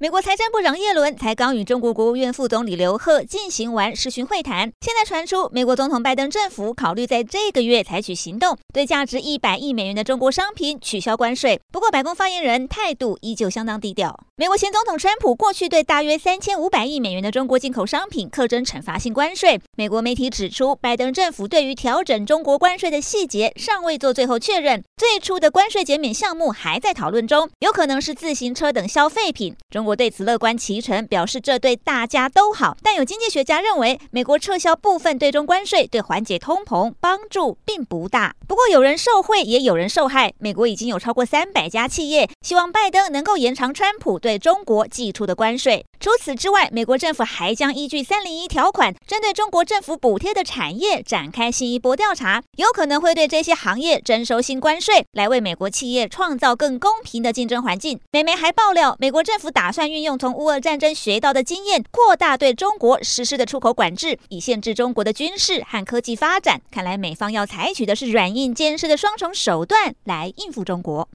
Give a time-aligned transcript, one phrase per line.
[0.00, 11.60] 美国财政部长叶伦才刚与中国国务院副总理刘鹤进行完视讯会谈，现在传出美国总统拜登政府考虑在这个月采取行动，对价值一百亿美元的中国商品取消关税。
[11.72, 14.16] 不过，白宫发言人态度依旧相当低调。
[14.36, 19.60] 美国前总统川普过去对大约三千五百亿美元的中国进口商品课征惩罚性关税。
[19.76, 29.56] 美国媒体指出，拜登政府对于调整中国关税的细节尚未做最后确认，最初的关税减免项目还在讨论中，有可能是自行车等消费品。
[29.68, 32.76] 中我对此乐观其成，表示这对大家都好。
[32.82, 38.34] 但有经济学家认为，美国撤销部分对中关税，对缓解通膨帮助并不大。
[38.46, 40.32] 不过，有人受贿，也有人受害。
[40.38, 45.84] 美国已经有超过三百家企业希望拜登能够延长川普对中国寄出的关税。
[46.00, 57.98] 除此之外，美国政府还将依据三零一条款，针对中国政府补贴的产业展开新一波调查，有可能会对这些行业征收新关税，来为美国企业创造更公平的竞争环境。
[58.12, 60.18] 美媒还爆料，美国政府打算算运用。
[60.18, 66.60] 从乌俄战争学到的经验，扩大对中国实施的出口管制，以限制中国的军事和科技发展。
[66.68, 71.06] 看来美方要采取的是软硬兼施的双重手段来应付中国。